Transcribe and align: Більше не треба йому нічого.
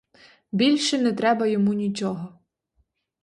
Більше 0.51 0.97
не 1.01 1.13
треба 1.13 1.47
йому 1.47 1.73
нічого. 1.73 2.39